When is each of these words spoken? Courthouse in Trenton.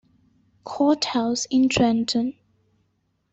Courthouse 0.63 1.45
in 1.51 1.69
Trenton. 1.69 2.33